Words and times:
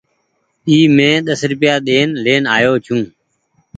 اي 0.67 0.77
مين 0.95 1.17
ديسو 1.27 1.45
روپيا 1.51 1.73
ڏين 1.87 2.07
لآيو 2.23 2.73
ڇون۔ 2.85 3.01